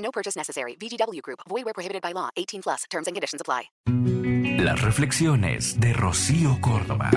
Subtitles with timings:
[0.00, 0.76] No purchase necessary.
[0.76, 1.40] VGW Group.
[1.48, 2.30] Void where prohibited by law.
[2.36, 2.84] 18 plus.
[2.90, 3.70] Terms and conditions apply.
[4.62, 7.10] Las reflexiones de Rocío Córdoba.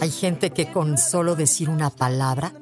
[0.00, 2.52] Hay gente que con solo decir una palabra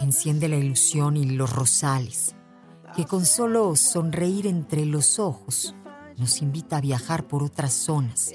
[0.00, 2.34] enciende la ilusión y los rosales,
[2.96, 5.74] que con solo sonreír entre los ojos
[6.16, 8.32] nos invita a viajar por otras zonas,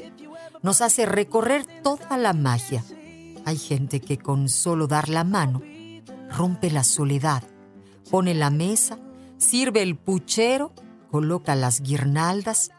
[0.62, 2.84] nos hace recorrer toda la magia.
[3.46, 5.62] Hay gente que con solo dar la mano
[6.36, 7.44] rompe la soledad,
[8.12, 9.00] pone la mesa,
[9.38, 10.74] sirve el puchero,
[11.10, 12.72] coloca las guirnaldas,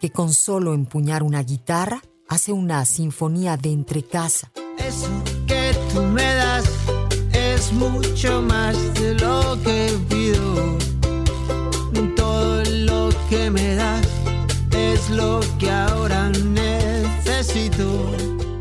[0.00, 4.50] que con solo empuñar una guitarra hace una sinfonía de entrecasa.
[4.78, 5.08] Eso
[5.46, 6.64] que tú me das
[7.32, 10.76] es mucho más de lo que pido.
[12.16, 14.06] Todo lo que me das
[14.72, 17.84] es lo que ahora necesito.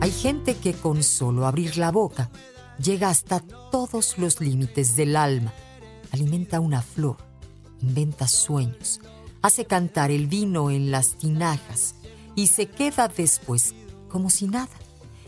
[0.02, 2.30] Hay gente que con solo abrir la boca
[2.80, 5.54] llega hasta todos los límites del alma,
[6.12, 7.18] alimenta una flor,
[7.82, 9.00] inventa sueños,
[9.42, 11.96] hace cantar el vino en las tinajas
[12.36, 13.74] y se queda después
[14.10, 14.70] como si nada.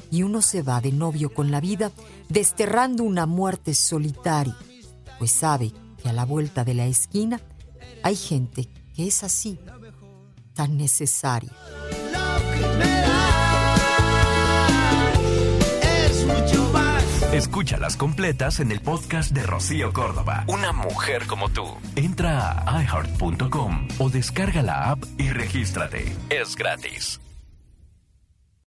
[0.09, 1.91] Y uno se va de novio con la vida
[2.29, 4.55] desterrando una muerte solitaria,
[5.19, 7.41] pues sabe que a la vuelta de la esquina
[8.03, 9.59] hay gente que es así,
[10.53, 11.51] tan necesaria.
[17.37, 20.43] Escúchalas completas en el podcast de Rocío Córdoba.
[20.47, 21.67] Una mujer como tú.
[21.95, 26.15] Entra a iHeart.com o descarga la app y regístrate.
[26.31, 27.21] Es gratis.